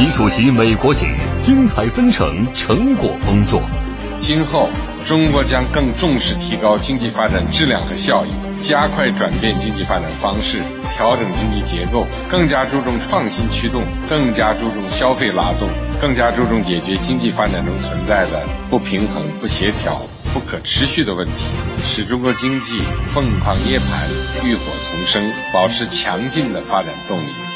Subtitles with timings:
[0.00, 3.60] 习主席美国行，精彩纷呈，成果丰硕。
[4.18, 4.70] 今后，
[5.04, 8.30] 中国将更重视提高经济发展质量和效益，
[8.62, 10.58] 加快转变经济发展方式，
[10.96, 15.68] 调整经济结构，更加注重创新驱动，更加注重消费拉动，
[16.00, 20.00] 更加注重解决经济发展中存在的不平衡、不协调、
[20.32, 21.44] 不可持续的问题，
[21.84, 22.80] 使中国经济
[23.12, 27.49] 凤凰涅槃、浴火重生，保持强劲的发展动力。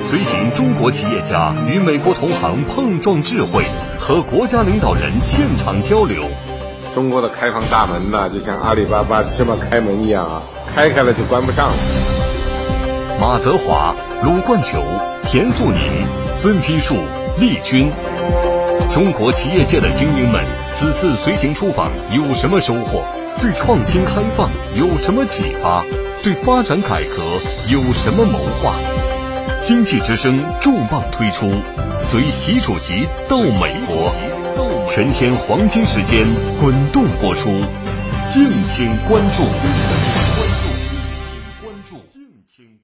[0.00, 3.62] 随行中国企业家与美国同行碰撞智慧，
[3.98, 6.24] 和国家领导人现场交流。
[6.94, 10.42] 中国的开放大门呢，就像阿里巴巴这么开门一样啊，
[10.74, 11.74] 开开了就关不上了。
[13.20, 14.82] 马泽华、鲁冠球、
[15.22, 16.96] 田富宁、孙丕树、
[17.38, 17.90] 丽君，
[18.88, 23.02] 中国企业界的精英们，此次随行出访有什么收获？
[23.40, 25.84] 对创新开放有什么启发？
[26.22, 27.22] 对发展改革
[27.70, 28.74] 有什么谋划？
[29.62, 31.50] 经济之声重磅推出，
[31.98, 34.12] 随习主席到美国，
[34.88, 36.24] 全天黄金时间
[36.60, 37.50] 滚动播出，
[38.24, 39.42] 敬请关注。
[39.42, 41.96] 敬请关注。
[42.06, 42.78] 敬请。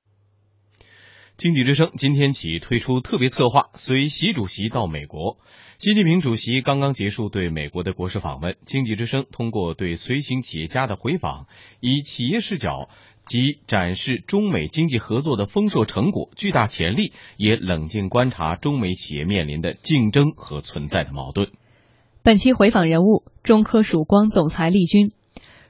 [1.37, 5.39] 经济之声今天起推出特别策划，随习主席到美国。
[5.79, 11.47] 习近平主席刚刚结束对美国的国事访问，经济之声通过对随行企业家的回访，
[11.81, 12.89] 以企业视角。
[13.27, 21.49] 即展示中美经济合作的丰硕成果、巨大潜力，也冷静观察中美企业面临的竞争和存在的矛盾。
[22.23, 25.13] 本期回访人物：中科曙光总裁厉军。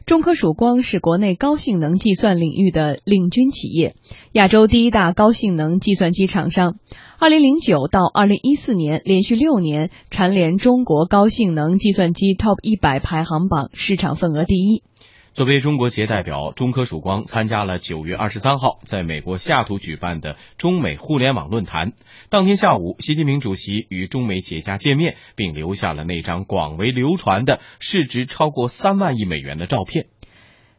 [0.05, 3.95] 中科曙光是国内高性能计算领域的领军企业，
[4.33, 6.75] 亚洲第一大高性能计算机厂商。
[7.21, 14.83] 二零零九到二零一四年，连续六年蝉联中国高性能计算机 TOP 一百排行榜市场份额第一。
[15.35, 21.93] 作为中国企业代表，中科曙光参加了九月二十三号在美国西雅图举办的中美互联网论坛。
[22.29, 30.09] 当天下午，习近平主席与中美企业家见面，并留下了那张广为流传的市值超过三万亿美元的照片。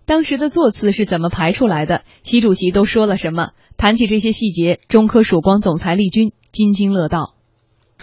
[0.06, 2.04] 当时的座次是怎么排出来的？
[2.22, 3.54] 习主席都说了什么？
[3.76, 7.34] 谈起这些细节，中科曙光总裁厉军津津乐道。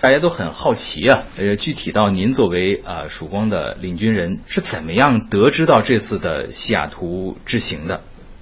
[0.00, 8.00] 大家都很好奇啊，呃，具体到您作为啊曙光的领军人是怎么样得知到这次的西雅图之行的？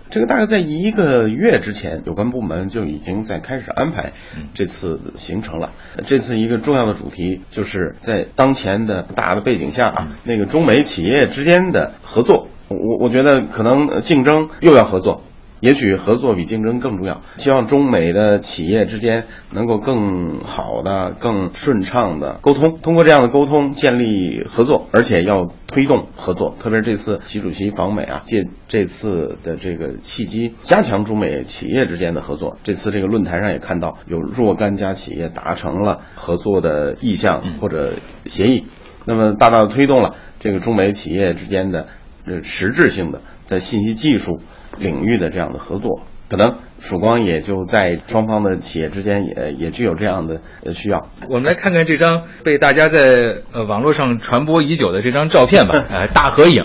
[0.08, 4.12] 这个大概在一个月之前，有关部门就已经在开始安排
[4.54, 5.70] 这次行程了。
[6.06, 15.24] 这次一个重要的主题就是在当前的大的背景下啊，那个中美企业之间的合作，我我觉得可能竞争又要合作。
[15.60, 17.22] 也许合作比竞争更重要。
[17.36, 26.54] 希望中美的企业之间能够更好的、更顺畅的沟通，通过这样的沟通建立合作，而且要推动合作。
[26.58, 32.56] 特别是这次习主席访美啊，借这次的这个契机，加强中美企业之间的合作。
[32.62, 37.94] 这次这个论坛上也看到有若干家企业达成了合作的意向或者
[38.26, 38.66] 协议，
[39.06, 41.88] 那么大大的推动了这个中美企业之间的
[42.26, 44.40] 呃实质性的在信息技术。
[44.78, 50.42] 领域的这样的合作，可能曙光也就在双方的企业之间也也具有这样的
[50.74, 51.08] 需要。
[51.28, 56.64] 我们来看看这张被大家在呃网络上传播已久的这张照片吧， 呃，大合影。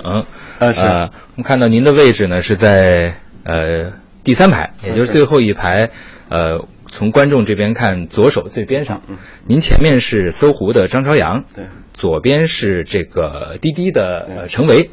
[0.59, 0.81] 呃，是。
[0.81, 3.93] 我们看到您的位置呢是在呃
[4.23, 5.89] 第三排，也就是最后一排。
[6.29, 9.01] 呃，从观众这边看，左手最边上，
[9.47, 14.89] 您前面是搜狐的张朝阳，对，左边是这个滴滴的呃程维。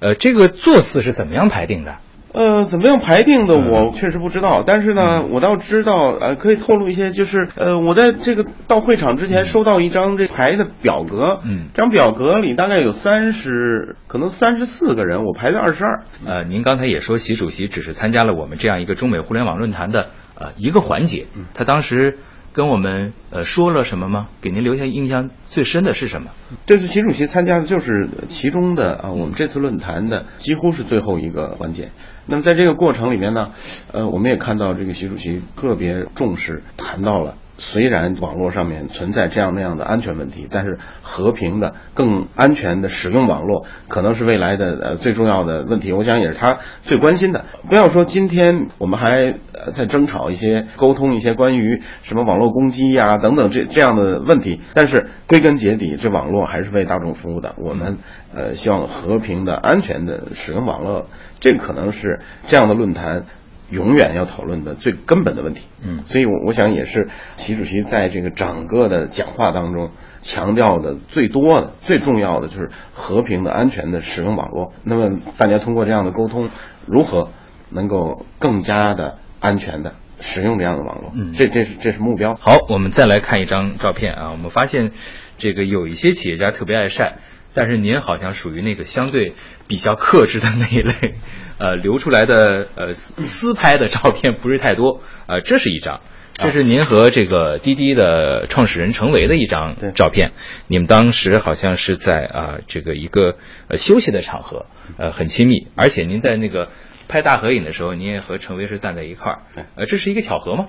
[0.00, 1.96] 呃，这个座次是怎么样排定的？
[2.34, 3.56] 呃，怎么样排定的？
[3.56, 16.02] 我确实不知道，但是呢，我倒知道，呃，可以透露一些，就是呃，我在这个到会场之前收到一张这排的表格，嗯，这张表格里大概有三十，可能三十四个人，我排在二十二。
[16.26, 22.18] 呃，您刚才也说，习主席只是参加了我们这样一个中美互联网论坛的呃一个环节，他当时。
[22.54, 24.28] 跟我们呃说了什么吗？
[24.40, 26.30] 给您留下印象最深的是什么？
[26.66, 31.90] 这次习主席参加的就是其中的啊，我们这次论坛的几乎是最后一个环节。
[32.26, 33.48] 那么在这个过程里面呢，
[33.90, 37.34] 呃，我们也看到这个习主席特别重视，谈到了。
[37.56, 45.92] 虽然网络上面存在这样那样的安全问题，但是和平的、更安全的使用网络，可能是未来的呃最重要的问题。
[45.92, 47.44] 我想也是他最关心的。
[47.68, 57.54] 不要说今天我们还呃在争吵一些、沟通一些关于什么网络攻击呀等等这这样的问题，但是归根结底，这网络还是为大众服务的。
[57.58, 57.98] 我们
[58.34, 61.06] 呃希望和平的、安全的使用网络，
[61.38, 63.24] 这可能是这样的论坛。
[63.70, 69.90] 永远要讨论的最根本的问题，嗯，所以，我我想也是习主席在这个整个的讲话当中
[70.22, 74.72] 强调的最多的、最重要的就是和平的、安全的使用网络。
[74.84, 76.50] 那么，大家通过这样的沟通，
[76.86, 77.30] 如何
[77.70, 81.10] 能够更加的安全的使用这样的网络。
[81.14, 82.34] 嗯这这是这是目标。
[82.34, 84.92] 好，我们再来看一张照片啊，我们发现
[85.38, 87.16] 这个有一些企业家特别爱晒，
[87.54, 89.34] 但是您好像属于那个相对
[89.66, 90.92] 比较克制的那一类，
[91.58, 96.00] 呃，留出来的呃私私拍的照片不是太多，呃，这是一张。
[96.36, 100.32] 这是您和这个滴滴的创始人程维的一张照片，
[100.66, 103.36] 你们当时好像是在啊、这个一个
[103.68, 104.66] 呃休息的场合，
[104.98, 106.70] 呃很亲密，而且您在那个
[107.06, 109.38] 拍大合影的时候，您也和程维是站在一块儿，
[109.76, 110.66] 呃，这是一个巧合吗？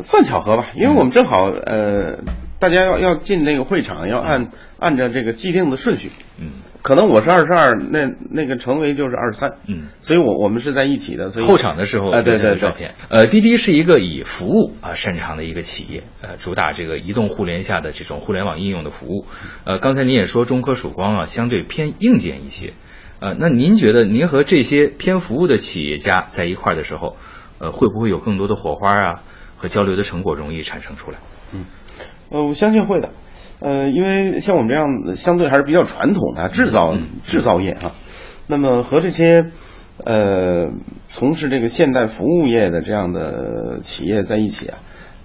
[0.00, 2.18] 算巧合吧，因为我们正好呃，
[2.58, 4.48] 大家要要进那个会场，要按
[4.78, 6.50] 按照这个既定的顺序，嗯
[6.82, 9.84] 可能我是二十二，那那个程维就是二十三，嗯。
[10.02, 12.92] 所以我我们是在一起的，所以后场的时候啊，对对对，照片。
[13.08, 19.24] 呃，滴滴是一个以服务啊擅长的一个企业，呃，主打这个移动互联下的这种互联网应用的服务。
[19.64, 22.74] 呃，刚才您也说中科曙光啊，相对偏硬件一些。
[23.18, 27.16] 呃，那您觉得您和这些偏服务的企业家在一块儿的时候，
[27.60, 29.22] 呃，会不会有更多的火花啊
[29.64, 31.16] 和交流的成果容易产生出来？
[31.54, 31.64] 嗯
[32.28, 33.08] 呃，我相信会的。
[33.60, 37.92] 呃，因为像我们这样相对还是比较传统的制造制造业啊，
[38.46, 39.46] 那么和这些
[40.04, 40.66] 呃
[41.08, 44.78] 从事这个现代服务业的这样的企业在一起啊，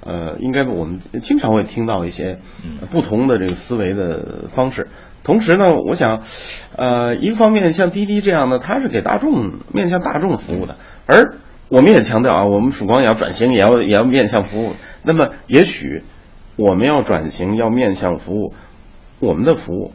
[0.05, 2.39] 呃，应该我们经常会听到一些
[2.79, 4.87] 呃不同的这个思维的方式。
[5.21, 6.21] 同时呢，我想，
[6.77, 11.35] 呃，一个方面像滴滴这样的，它是给大众面向大众服务的，而
[11.69, 14.73] 我们也强调啊，我们曙光也要转型，也要也要面向服务。
[15.03, 16.03] 那么也许
[16.55, 18.53] 我们要转型，要面向服务，
[19.19, 19.91] 我们的服务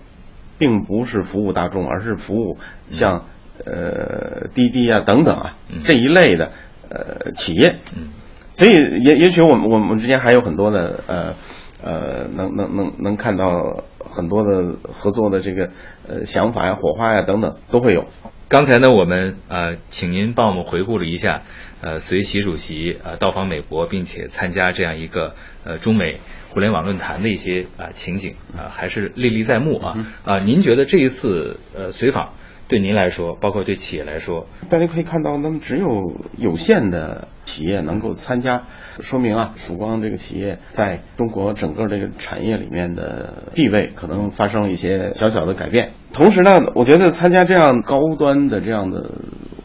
[0.57, 2.57] 并不是服务大众，而是服务
[2.91, 3.25] 像
[3.65, 6.53] 呃滴滴啊等等啊嗯这一类的
[6.89, 7.77] 呃企业。
[7.97, 8.09] 嗯
[8.53, 8.71] 所以
[9.03, 11.35] 也也许我们我们之间还有很多的呃
[11.83, 15.71] 呃能能能能看到很多的合作的这个
[16.07, 18.05] 呃想法呀、火花呀等等都会有。
[18.47, 21.43] 刚才呢，我们呃，请您帮我们回顾了一下，
[21.85, 25.35] 呃，随习主席呃到访美国，并且参加这样一个
[25.65, 32.33] 呃中美互联网论坛的一些啊、情景啊、还是历历在目啊啊、您觉得这一次呃随访
[32.69, 38.63] 对您来说，包括对企业来说，大家可以看到，那么只有有限的企业能够参加，
[39.01, 45.91] 说明啊，曙光这个企业在中国整个这个产业里面的地位可能发生了一些小小的改变。
[46.15, 49.11] 同时呢，我觉得参加这样高端的这样的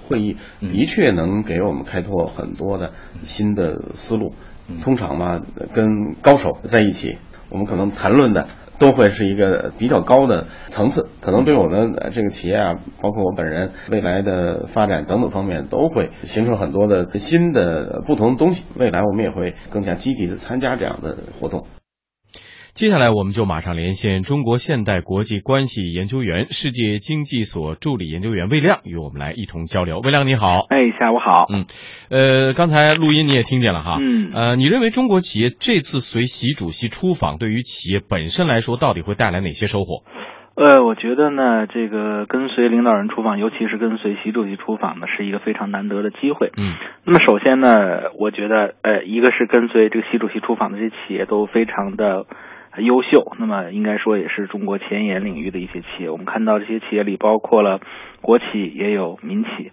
[0.09, 2.91] 会议，的确能给我们开拓很多的
[3.23, 4.33] 新的思路。
[4.81, 5.41] 通常嘛，
[5.73, 7.17] 跟高手在一起，
[7.49, 8.45] 我们可能谈论的
[8.77, 18.63] 都会是一个比较高的层次，可能对我们呃这个企业啊，包括我本人未来的发展等等方面，都会形成很多的新的不同的东西。
[18.75, 21.65] 未来我们也会更加积极的参加这样的活动。
[22.79, 29.99] 接下来，我们就马上连线中国现代国际关系研究员、世界经济所助理研究员魏亮，与我们来一同交流。
[29.99, 30.65] 魏亮，你好。
[30.69, 31.47] 哎，下午好。
[31.51, 31.65] 嗯，
[32.09, 33.97] 呃，刚才录音你也听见了哈。
[33.99, 40.07] 嗯呃，你认为中国企业这次随习主席出访，对于企业本身来说，到底会带来哪些收获？
[40.55, 46.51] 呃，我觉得呢，这个跟随领导人出访，尤其是跟随习主席出访呢，是一个非常难得的机会。
[46.55, 52.25] 嗯那么首先呢，我觉得呃，一个是跟随这个习主席出访的这些企业都非常的呃
[52.81, 56.09] 优秀，那么应该说也是中国前沿领域的一些企业。
[56.09, 57.79] 我们看到这些企业里包括了
[58.21, 58.45] 国企，
[58.75, 59.71] 也有民企。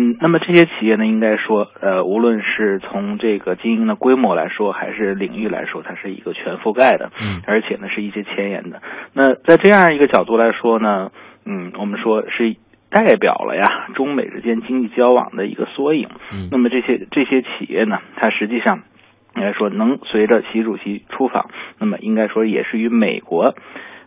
[0.00, 8.80] 嗯，那么这些企业呢，应该说，呃，无论是从这个经营的规模来说，还是领域来说，它是一个全覆盖的，嗯而且呢是一些前沿的。
[9.12, 11.10] 那在这样一个角度来说呢，
[11.44, 12.54] 嗯，我们说是
[12.90, 16.08] 代表了呀中美之间经济交往的一个缩影。
[16.32, 18.82] 嗯那么这些这些企业呢，它实际上
[19.38, 23.54] 应该说能随着习主席出访，那么应该说也是与美国。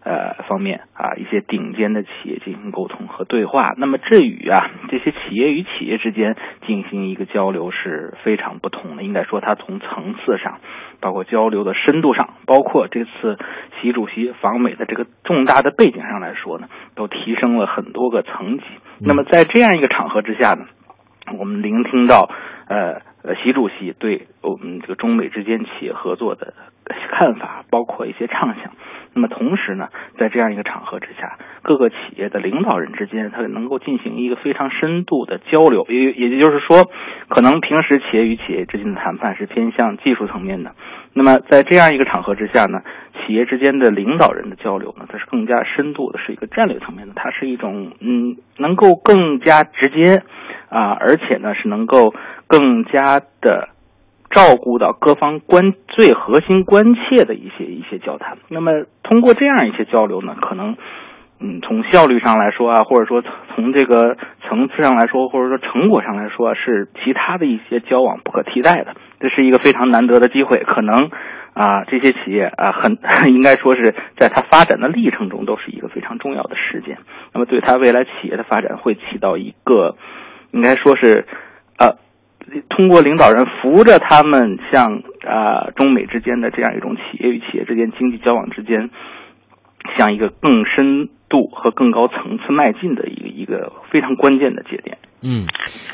[0.04, 3.76] 呃，方面啊，一些顶尖的企业进行沟通和对话。
[3.78, 6.36] 那么，这与啊，这些企业与企业之间
[6.66, 9.04] 进行一个交流是非常不同的。
[9.04, 10.58] 应该说，它从层次上，
[11.02, 13.38] 包括交流的深度上，包括这次
[13.80, 18.64] 习主席访美的这个重大的背景上来说呢，都提升了很多个层级。
[19.02, 20.66] 那么，在这样一个场合之下呢，
[21.38, 22.28] 我们聆听到
[22.72, 26.54] 呃习主席对我们这个中美之间企业合作的
[27.12, 28.72] 看法，包括一些畅想。
[29.14, 36.90] 那么同时呢，在这样一个场合之下，各个企业的领导人之间，他能够进行一个非常深度的交流，也也就是说，
[37.28, 40.72] 可能平时企业与企业之间的谈判是偏向技术层面的，
[41.14, 42.80] 那么在这样一个场合之下呢，
[43.20, 50.24] 企业之间的领导人的交流呢，它是更加深度的，是一个战略层面的，它是一种嗯，能够更加直接
[50.70, 52.14] 啊，而且呢是能够
[52.48, 53.68] 更加的。
[54.32, 58.72] 照顾到各方关最核心关切的一些一些交谈，那么
[59.04, 60.78] 通过这样一些交流呢，可能，
[61.42, 63.22] 嗯，从效率上来说啊，或者说
[63.54, 64.16] 从这个
[64.48, 68.96] 层次上来说，或者说成果上来说，是其他的一些交往不可替代的。
[69.20, 71.12] 这是一个非常难得的机会，可能
[71.54, 72.98] 啊这些企业啊很
[73.28, 76.98] 应该说是在它发展的历程中都是一个非常重要的事件，
[77.34, 79.96] 那么对它未来企业的发展会起到一个
[80.52, 81.28] 应该说是
[82.70, 88.90] 通过领导人扶着他们向啊中美之间的这样一种企业与企业之间经济交往之间
[89.98, 94.98] 向一个更深度和更高层次迈进的一个一个非常关键的节点。
[95.24, 95.46] 嗯，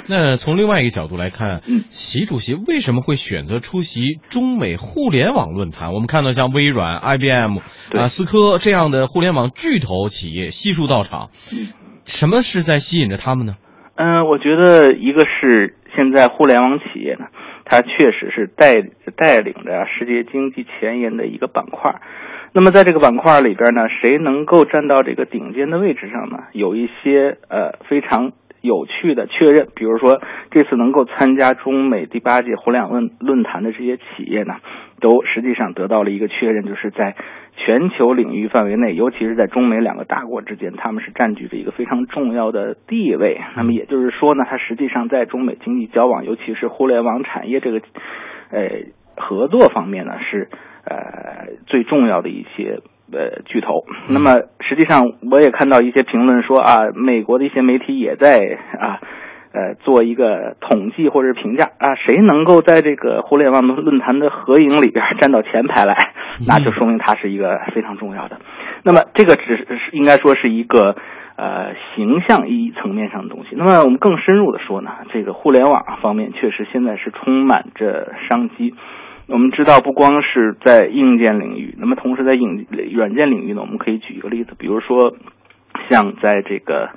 [0.08, 5.92] 那从另外一个角度来看，嗯，习主席为什么会选择出席中美互联网论坛？
[5.94, 7.58] 我们看到像微软、IBM
[7.92, 11.68] 对啊、思科这样的互联网巨头企业悉数到场，嗯
[12.06, 13.56] 什么是在吸引着他们呢？
[13.98, 17.26] 嗯，我觉得一个是现在互联网企业呢，
[17.66, 18.74] 它确实是带
[19.16, 21.96] 带领着世界经济前沿的一个板块。
[22.54, 26.44] 那么在这个板块里边呢，谁能够站到这个顶尖的位置上呢？
[26.54, 34.58] 有一些呃非常有趣的确认，比如说这次能够参加中美第八届互联网论论坛的这些企业呢，
[35.02, 37.16] 都实际上得到了一个确认，就是在
[37.58, 43.42] 全球领域范围内，尤其是在中美两个大国之间，他们是占据着一个非常重要的地位。
[43.56, 47.82] 那么也就是说呢，它实际上在中美经济交往，尤其是互联网产业这个
[48.52, 48.70] 呃
[49.18, 50.50] 合作方面呢，是
[50.86, 52.80] 呃最重要的一些
[53.12, 53.86] 呃巨头。
[54.08, 58.40] 那么实际上我也看到一些评论说啊，美国的一些媒体也在
[58.80, 59.02] 啊。
[59.58, 65.96] 呃，做一个统计或者是评价啊，谁能够在这个互联网论坛的合影里边站到前排来，
[66.48, 68.38] 那就说明它是一个非常重要的。
[68.84, 70.96] 那么这个只是应该说是一个
[71.38, 73.56] 呃形象意义层面上的东西。
[73.56, 78.76] 那么我们更深入的说呢，这个互联网方面确实现在是充满着商机。
[79.28, 85.16] 我们知道，不光是在硬件领域，那么同时在硬软件领域呢，我们可以举一个例子，比如说
[85.90, 86.92] 像在这个。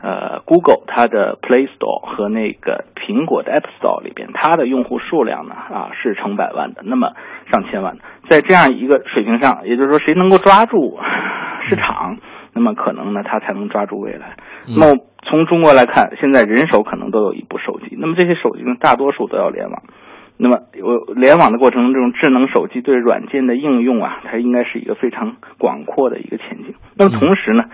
[0.00, 7.12] 呃，Google 它的 Play Store 和那个苹果的 App Store 里边，它的用户数量呢啊是成百万的，那么
[7.52, 10.98] 上千万的，在这样一个水平上，也就是说，谁能够抓住
[11.68, 12.18] 市场，
[12.52, 14.36] 那么可能呢，它才能抓住未来。
[14.68, 19.82] 那么从中国来看，现在人手可能都有一部手机，那么这些手机呢，大多数都要联网。
[20.40, 26.74] 那么，我联网的过程中，这种智能手机对软件的应用啊，它应该是一个非常广阔的一个前景。
[26.96, 27.64] 那么同时呢，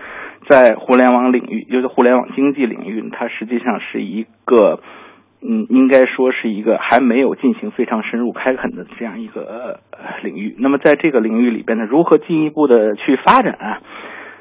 [0.49, 4.79] 在互联网领域，就是互联网经济领域，它实际上是一个，
[5.43, 10.55] 嗯，应该说是一个还没有进行非常深入开垦的这样一个呃领域。
[10.57, 13.81] 那么在这个领域里边呢，如何进一步的去发展啊？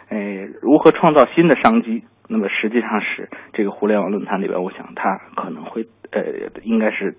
[0.08, 2.04] 哎，如何创造新的商机？
[2.26, 6.22] 那么实际上是这个互联网论坛里边，我想它可能会呃，
[6.62, 7.14] 应该是。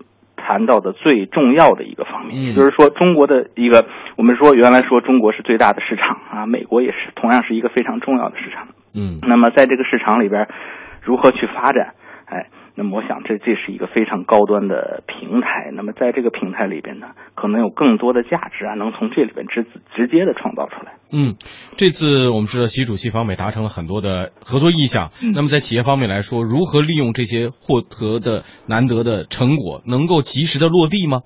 [0.45, 8.67] 谈到的最重要的一个方面，也就是说，中国的一个，我们说原来说中国是最大的市场啊，美国也是同样是一个非常重要的市场。
[8.93, 10.47] 嗯，那么在这个市场里边，
[11.01, 11.95] 如何去发展？
[12.25, 15.71] 哎，那么我想这这是一个非常高端的平台。
[15.73, 19.65] 那么在这个平台里边呢，可能有更多的价值啊，能从这里边直
[19.95, 20.93] 直接的创造出来。
[21.11, 21.35] 嗯，
[21.77, 25.11] 这次我们知道习主席方面达成了很多的合作意向。
[25.23, 31.21] 嗯、那么在企业方面来说，如何利用这些获得的难得的成果，能够及时的落地吗？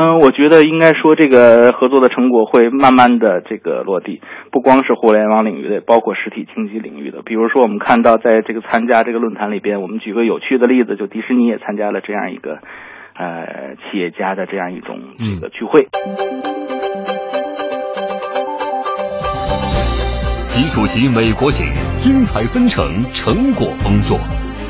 [0.00, 4.20] 嗯，我觉得应该说这个合作的成果会慢慢的这个落地，
[4.52, 7.22] 不光是互联网领域的，包括实体经济领域的。
[7.22, 12.60] 比如说，我们看到在这个参加这个论坛里边，我们举个有趣的例子，就迪士尼也参加了这样一个
[13.18, 15.88] 呃企业家的这样一种这个聚会。
[20.46, 24.16] 习主席美国行，精彩纷呈，成果丰硕。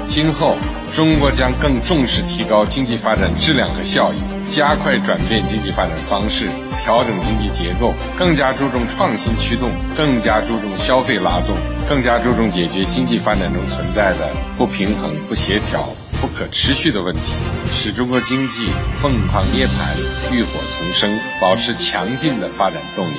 [0.09, 0.57] 今后，
[0.97, 4.17] 中国将更重视提高经济发展质量和效益，
[4.49, 6.49] 加快转变经济发展方式，
[6.83, 11.55] 调整经济结构，更加注重创新驱动，更加注重消费拉动，
[11.89, 15.87] 更加注重解决经济发展中存在的不平衡、不协调、
[16.21, 17.35] 不可持续的问题，
[17.73, 23.17] 使中国经济凤凰涅槃、浴火重生，保持强劲的发展动力。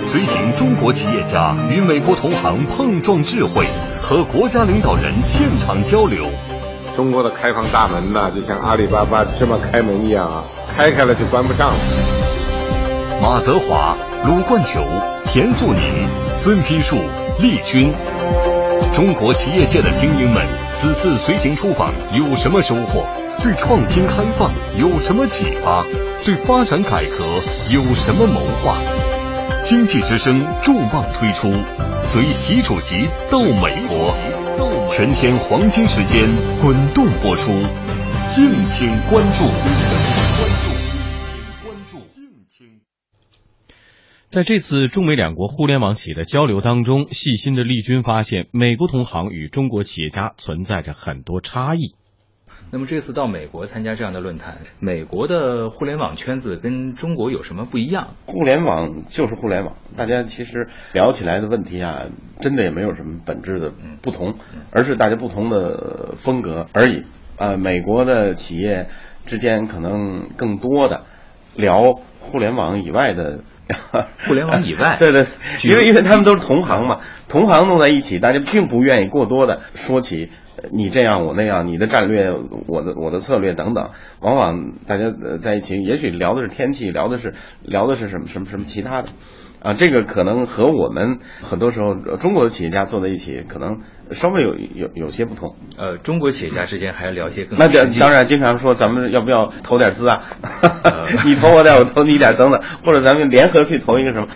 [0.00, 3.66] 随行中国企业家与美国同行碰撞智慧，
[4.00, 6.24] 和国家领导人现场交流。
[6.98, 10.42] 中国的开放大门呢，就像阿里巴巴芝麻开门一样啊，
[10.76, 11.74] 开开了就关不上了。
[13.22, 14.84] 马泽华、鲁冠球、
[15.24, 16.96] 田素宁、孙丕树、
[17.38, 17.94] 利军，
[18.90, 23.04] 中国企业界的精英们此次随行出访有什么收获？
[23.44, 25.84] 对创新开放有什么启发？
[26.24, 27.24] 对发展改革
[27.72, 28.74] 有什么谋划？
[29.64, 31.50] 经济之声重磅推出，
[32.02, 34.14] 随习主席到美国，
[34.90, 36.26] 全天黄金时间
[36.62, 37.52] 滚动播出，
[38.28, 39.44] 敬请关注。
[44.28, 51.94] 在这次中美两国互联网企业的交流当中，细心的丽君发现，美国同行与中国企业家存在着很多差异。
[52.70, 58.14] 那么这次到美国参加这样的论坛，美国的互联网圈子跟中国有什么不一样？
[58.26, 62.02] 互联网就是互联网，大家其实聊起来的问题啊，
[62.40, 63.72] 真的也没有什么本质的
[64.02, 64.34] 不同，
[64.70, 67.04] 而是大家不同的风格而已。
[67.36, 68.88] 呃，美国的企业
[69.24, 71.04] 之间可能更多的
[71.56, 73.40] 聊互联网以外的。
[74.26, 75.26] 互联网以外， 对对，
[75.62, 80.30] 因为因为他们都是同行嘛，同行弄在一起，大家并不愿意过多的说起
[80.72, 82.32] 你这样我那样，你的战略，
[82.66, 89.08] 我的我的策略等等，往往大家在一起，也许聊的是天气，聊的是聊的是什么什么什么其他的。
[89.60, 93.80] 啊，这个可能和我们很多时候中国的企业家坐在一起，可能
[94.12, 95.56] 稍微有有有些不同。
[95.76, 97.66] 呃，中国企业家之间还要聊些更那
[97.98, 100.22] 当然，经常说咱们要不要投点资啊？
[101.26, 104.28] 你投我点，我投你点，等等，或者咱们联合去投一个什么？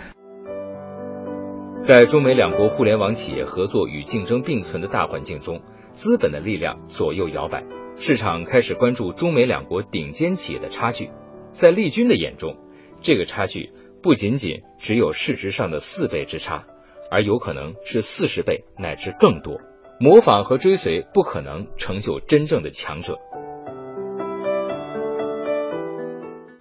[1.79, 5.61] 在中美两国互联网企业合作与竞争并存的大环境中，
[5.93, 7.63] 资本的力量左右摇摆，
[7.97, 11.09] 市场开始关注中美两国顶尖企业的差距。
[11.51, 12.57] 在利军的眼中，
[13.01, 13.71] 这个差距。
[14.01, 16.65] 不仅仅只有市值上的四倍之差，
[17.09, 19.61] 而有可能是四十倍乃至更多。
[19.97, 23.19] 模仿和追随不可能成就真正的强者。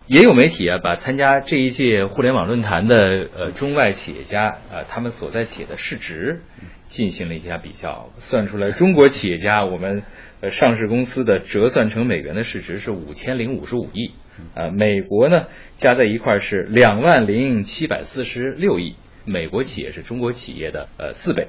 [0.08, 6.40] 也有媒体啊，把参加这一届互联网论坛的呃中外企业家啊，他们所在企业的市值
[6.86, 10.02] 进行了一下比较，算出来中国企业家我们
[10.40, 14.12] 呃上市公司的折算成美元的市值是五千零五十五亿。
[14.54, 21.46] 呃，美国呢加在一块是两万零七百四十六亿，美国企业是中国企业的呃四倍，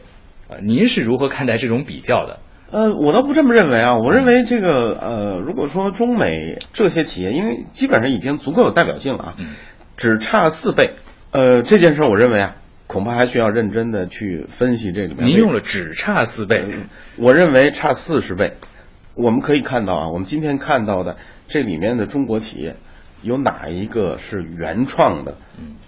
[0.48, 2.40] 啊，您是如何看待这种比较的？
[2.74, 9.36] 呃，我倒不这么认为啊，我认为这个呃，如果说中美这些企业，因为基本上已经足够有代表性了啊，
[9.96, 10.96] 只差四倍，
[11.30, 12.56] 呃，这件事我认为啊，
[12.88, 15.28] 恐怕还需要认真的去分析这里面。
[15.28, 16.66] 您用了只差四倍，
[17.16, 18.54] 我认为差四十倍。
[19.14, 22.76] 我们可以看到啊，我们今天看到的这里面的中国企业，
[23.22, 25.38] 有哪一个是原创的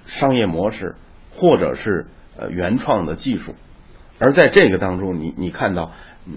[0.06, 0.94] 商业模式，
[1.31, 2.05] 或者是
[2.38, 3.55] 呃原创的技术？
[4.20, 5.92] 而在这个当中，你你看到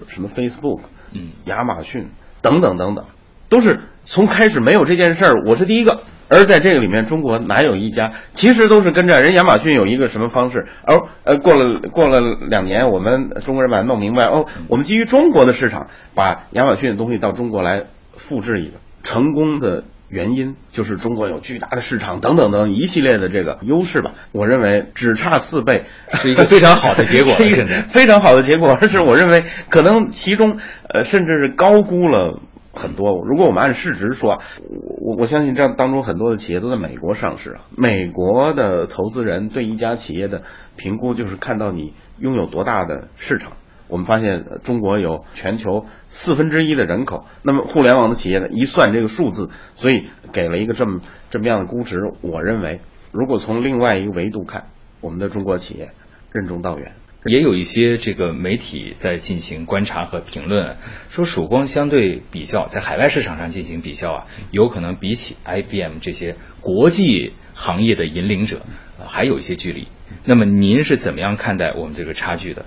[0.07, 2.09] 什么 Facebook 嗯、亚马逊
[2.41, 3.05] 等等等等，
[3.49, 6.01] 都是从开始没有这件事儿，我是第一个。
[6.31, 8.13] 而在这个里面，中国哪有一家？
[8.33, 24.13] 其实都是跟着人亚马逊有一个什么方式，而呃过了过了两年，我们中国人把它弄明白哦，我们基于中国的市场，把亚马逊的东西到中国来复制一个成功的原因，就是中国有巨大的市场等等等一系列的这个优势吧。
[24.31, 32.41] 我认为只差四倍是一个 非常好的结果，是一个非常好的结果，而是我认为可能其中呃甚至是高估了。
[32.71, 37.61] 很多，如果我们按市值说，我我我相信这当中很多的企业都在美国上市啊。
[37.75, 40.43] 美国的投资人对一家企业的
[40.77, 43.53] 评估就是看到你拥有多大的市场。
[43.89, 51.97] 我们发现中国有全球四分之一的人口，那么互联网的企业呢，一算这个数字，所以给了一个这么这么样的估值。
[52.21, 52.79] 我认为，
[53.11, 54.67] 如果从另外一个维度看，
[55.01, 55.89] 我们的中国企业
[56.31, 56.93] 任重道远。
[57.25, 60.77] 也有一些这个媒体在进行观察和评论，
[61.09, 68.61] 说曙光相对比较在海外市场上进行比较啊，有可能比起 IBM 这些国际行业的引领者，
[69.05, 69.89] 还有一些距离。
[70.23, 72.65] 那么您是怎么样看待我们这个差距的？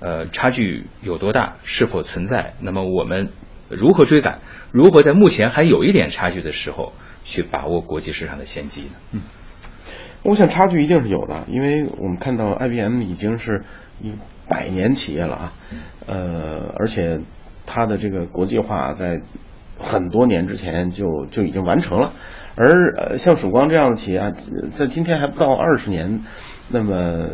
[0.00, 1.56] 呃，差距有多大？
[1.64, 2.54] 是否存在？
[2.60, 3.30] 那么我们
[3.68, 4.40] 如何追赶？
[4.72, 6.92] 如何在目前还有一点差距的时候
[7.24, 8.90] 去把握国际市场的先机呢？
[9.12, 9.20] 嗯。
[10.24, 13.62] 我想差距一定是有的，因为我们看到 IBM 已经是
[14.02, 14.14] 一
[14.48, 15.52] 百年企业了啊，
[16.06, 17.20] 呃，而且
[17.66, 19.22] 它的这个国际化在
[19.78, 22.12] 很多年之前就就已经完成了，
[22.56, 24.32] 而呃像曙光这样的企业啊，
[24.70, 26.20] 在今天还不到二十年，
[26.70, 27.28] 那么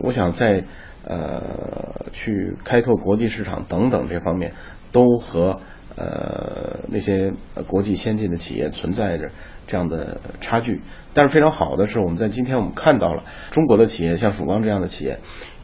[0.00, 0.64] 我想在
[1.06, 4.52] 呃去开拓国际市场等等这方面，
[4.92, 5.60] 都和
[5.96, 7.32] 呃那些
[7.66, 9.30] 国际先进的企业存在着。
[9.66, 10.80] 这样的差距，
[11.14, 13.22] 但是非常好的是，我们在今天我们看到了
[13.52, 15.20] 中国的企业，像曙光这样的企业，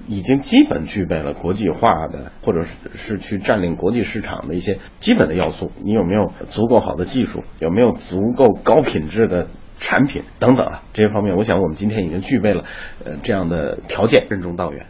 [0.07, 5.73] 已经基本具备了国际化的，或者是是去占领国际市场的一些基本的要素。
[5.83, 7.43] 你有没有足够好的技术？
[7.59, 10.23] 有没有足够高品质的产品？
[10.39, 12.65] 等等啊，这些方面，我想我们今天已经具备了
[13.05, 14.87] 呃这样的条件，任重道远。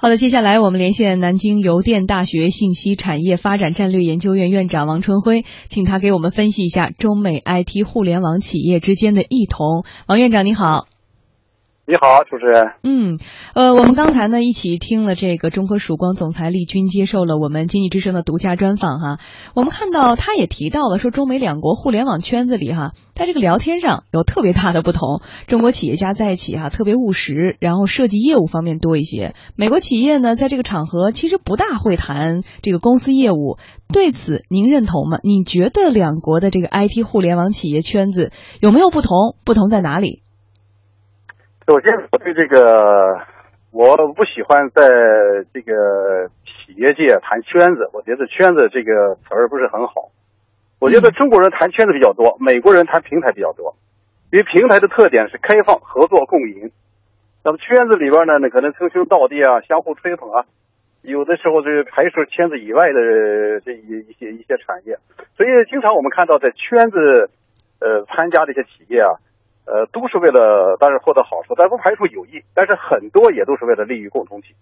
[0.00, 9.84] 好的，接下来我们连线南京邮电大学信息产业发展战略研究院院长王春辉，请他给我们分析一下中美 IT 互联网企业之间的异同。
[10.06, 10.86] 王院长，您好。
[11.90, 12.74] 你好，主持人。
[12.82, 13.18] 嗯，
[13.54, 19.18] 呃，我们刚才呢一起听了这个中科曙光总裁厉军接受了我们经济之声的独家专访哈。
[19.54, 25.22] 我们看到他也提到了说，中美两国互联网圈子里哈，在这个聊天上有特别大的不同。
[25.46, 29.32] 中国企业家在一起哈特别务实，然后设计业务方面多一些。
[29.56, 33.56] 美国企业呢，在这个场合其实不大会谈这个公司业务。
[33.90, 35.20] 对此您认同吗？
[35.22, 39.36] 你觉得两国的这个 IT 互联网企业圈子有没有不同？
[39.46, 40.20] 不同在哪里？
[41.68, 43.20] 首先，我对这个
[43.72, 44.88] 我不喜欢在
[45.52, 47.90] 这个企业界谈圈子。
[47.92, 50.08] 我觉得“圈子”这个词儿不是很好。
[50.80, 53.76] 我觉得中国人谈圈子比较多，美国人谈平台比较多。
[54.32, 56.72] 因为平台的特点是开放、合作、共赢。
[57.44, 60.46] 那么圈子里边呢，那可能称兄道弟啊，相互吹捧啊，
[61.02, 64.96] 有的时候是排除圈子以外的这一一些一些产业。
[65.36, 67.28] 所以，经常我们看到在圈子
[67.78, 69.20] 呃参加的一些企业啊。
[69.70, 74.54] 呃，都是为了当然获得好处，但不排除有益，但是很多也都是为了利益共同体。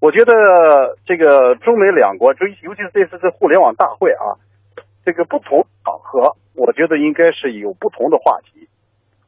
[0.00, 4.40] 我觉得这个中美两国，这尤其是这次这互联网大会啊，
[5.04, 8.68] 这个不同场合，我觉得应该是有不同的话题。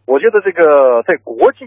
[0.06, 1.66] 我觉得这个在国际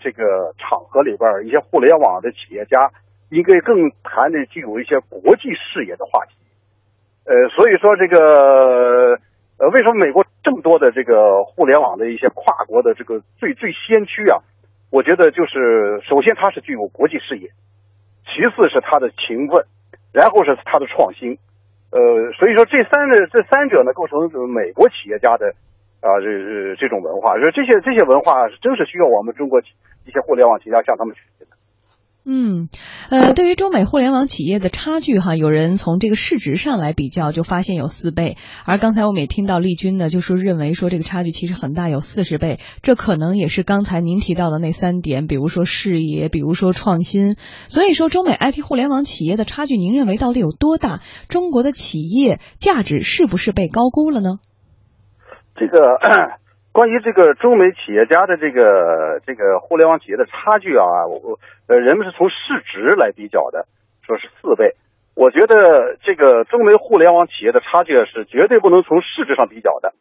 [0.00, 2.90] 这个场合里边，一些互联网的企业家
[3.30, 6.34] 应该更谈的具有一些国际视野的话题。
[7.26, 9.18] 呃，所以说这个。
[9.60, 14.40] 呃，为什么美国这么多的这个互联网的一些跨国的这个最最先驱啊？
[14.90, 17.50] 我觉得就是首先它是具有国际视野，
[18.24, 19.66] 其次是它的勤奋，
[20.10, 21.36] 然后是它的创新。
[21.92, 25.52] 呃，所以说这三个这三者呢，构成美国企业家的
[26.00, 31.57] 啊这这种文化，这些这些文化真是需要我们中国一些互联网企业家向他们学习的。
[32.30, 32.68] 嗯，
[33.08, 38.36] 呃，对于中美互联网企业的差距哈，有人从这个市值上来比较，就发现有四倍。
[38.66, 42.60] 而刚才我们也听到丽君呢，就是认为说这个差距其实很大，有四十倍。
[42.82, 47.36] 这可能也是刚才您提到的那三点，比如说视野，比如说创新。
[47.68, 51.00] 所以说，中美 IT 互联网企业的差距，您认为到底有多大？
[51.30, 54.38] 中国的企业价值是不是被高估了呢？
[55.56, 55.78] 这个。
[56.78, 62.36] 关于这个中美企业家的这个这个互联网企业的差距啊，我呃人们是从市
[62.70, 63.66] 值来比较的，
[64.06, 64.76] 说是四倍。
[65.16, 69.92] 我觉得这个中美互联网企业的差距是绝对不能从市值上比较的。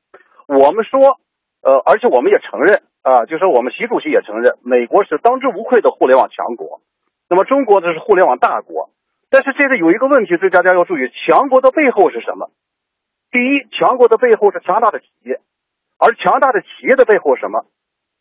[0.45, 1.17] 我们说，
[1.63, 6.81] 呃，而且我们也承认啊，就是我们习主席也承认，美国是当之无愧的互联网强国，
[7.27, 8.91] 那么中国这是互联网大国。
[9.31, 12.51] 但是这个有一个问题，对大家要注意，强国的背后是什么？
[13.31, 15.39] 第一，强国的背后是强大的企业。
[15.99, 17.65] 而强大的企业的背后什么？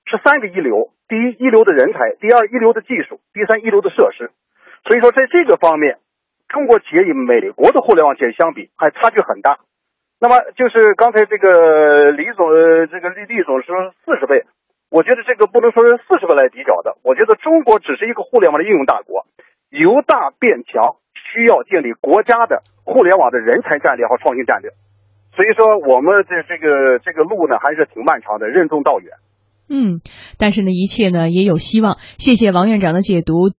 [0.07, 4.31] 是三个一流：第一，一流的人才；第二，一流的技术；第三，一流的设施。
[4.85, 5.99] 所以说，在这个方面，
[6.49, 9.59] 中国企业与美国的互联网企业相比，还差距很大。
[10.21, 12.49] 那么，就是刚才这个李总，
[12.87, 14.47] 这个李李总说四十倍，
[14.91, 16.97] 我觉得这个不能说是四十倍来比较的。
[17.03, 19.27] 我觉得中国只是一个互联网的应用大国，
[19.71, 24.71] 由大变强需要建立国家的互联网的人才战略和创新战略。
[25.37, 29.12] 所以说，我们的这个这个路呢，还是挺漫长的，任重道远。
[29.68, 30.01] 嗯，
[30.38, 31.99] 但是呢，一切呢也有希望。
[32.18, 33.51] 谢谢王院长的解读。